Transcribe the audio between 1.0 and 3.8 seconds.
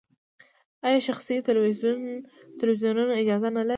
شخصي تلویزیونونه اجازه نلري؟